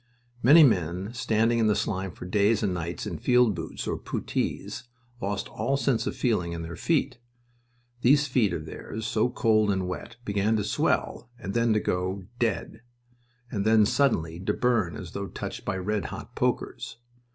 Many 0.41 0.63
men 0.63 1.13
standing 1.13 1.59
in 1.59 1.75
slime 1.75 2.09
for 2.09 2.25
days 2.25 2.63
and 2.63 2.73
nights 2.73 3.05
in 3.05 3.19
field 3.19 3.53
boots 3.53 3.85
or 3.85 3.99
puttees 3.99 4.85
lost 5.21 5.47
all 5.49 5.77
sense 5.77 6.07
of 6.07 6.15
feeling 6.15 6.53
in 6.53 6.63
their 6.63 6.75
feet. 6.75 7.19
These 8.01 8.25
feet 8.25 8.51
of 8.51 8.65
theirs, 8.65 9.05
so 9.05 9.29
cold 9.29 9.69
and 9.69 9.87
wet, 9.87 10.15
began 10.25 10.55
to 10.57 10.63
swell, 10.63 11.29
and 11.37 11.53
then 11.53 11.71
to 11.73 11.79
go 11.79 12.23
"dead," 12.39 12.81
and 13.51 13.63
then 13.63 13.85
suddenly 13.85 14.39
to 14.39 14.53
burn 14.53 14.95
as 14.95 15.11
though 15.11 15.27
touched 15.27 15.65
by 15.65 15.77
red 15.77 16.05
hot 16.05 16.33
pokers. 16.35 16.97